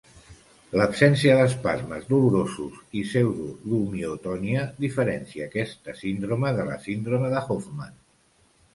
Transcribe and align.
L'absència 0.79 1.35
d'espasmes 1.39 2.07
dolorosos 2.13 2.79
i 3.01 3.05
pseudomiotonia 3.09 4.67
diferencia 4.89 5.49
aquesta 5.53 5.99
síndrome 6.03 6.59
de 6.61 6.69
la 6.73 6.83
síndrome 6.91 7.35
de 7.39 7.47
Hoffmann. 7.49 7.99